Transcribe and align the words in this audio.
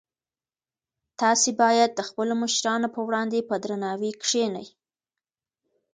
تاسي 1.19 1.51
باید 1.61 1.89
د 1.95 2.01
خپلو 2.09 2.33
مشرانو 2.43 2.87
په 2.95 3.01
وړاندې 3.07 3.47
په 3.49 3.55
درناوي 3.63 4.11
کښېنئ. 4.21 4.67